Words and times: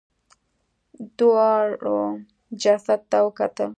دواړو 1.17 1.99
جسد 2.61 3.01
ته 3.11 3.17
وکتل. 3.25 3.69